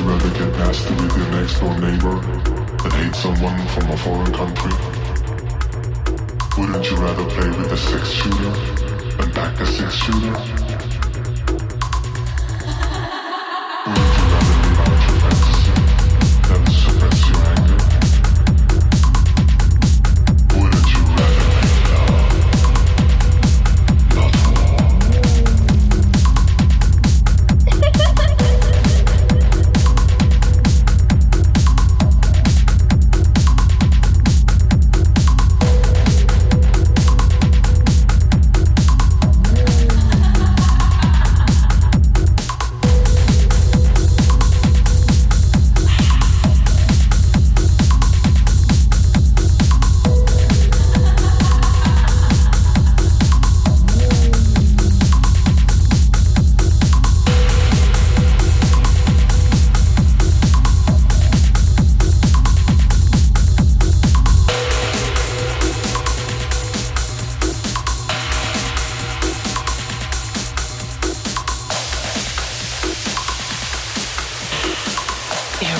[0.00, 2.14] you rather get nasty with your next door neighbor
[2.82, 4.72] than hate someone from a foreign country?
[6.56, 10.59] Wouldn't you rather play with a six shooter than back a six shooter?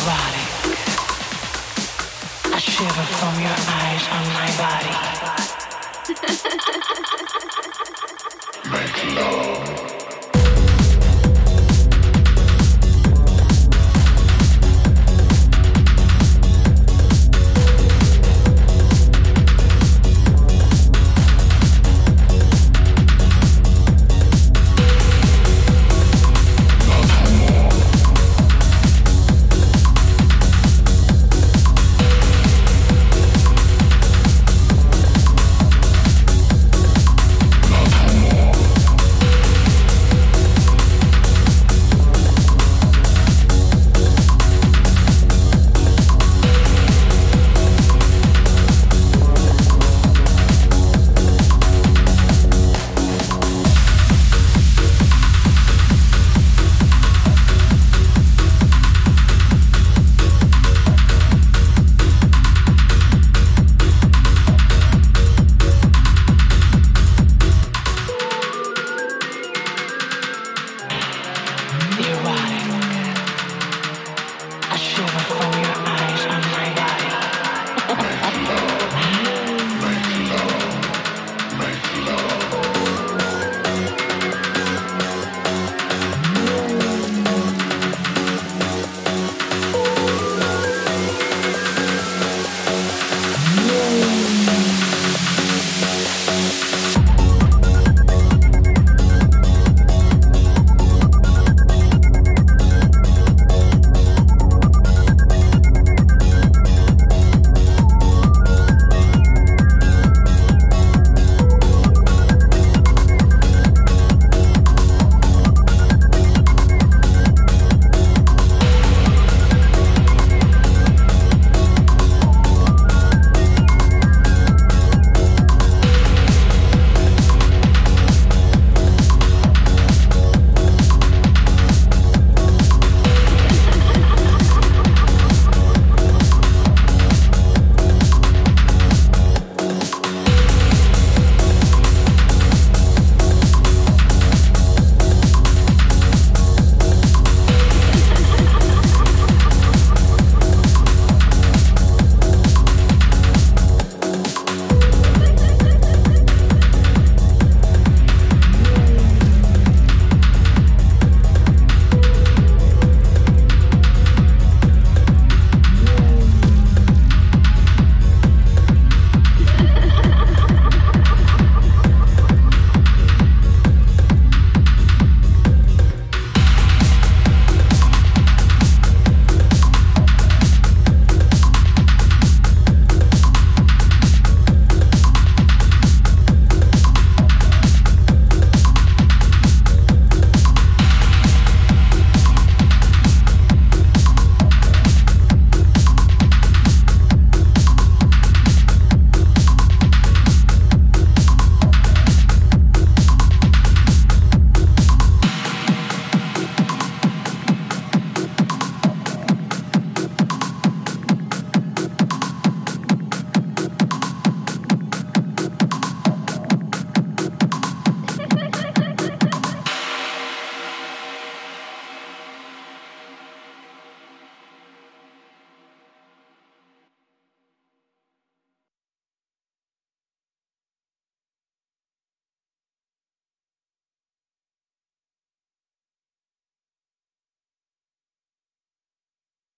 [0.01, 0.49] Erotic.
[2.55, 4.95] I shiver from your eyes on my body.
[8.71, 9.80] Make love.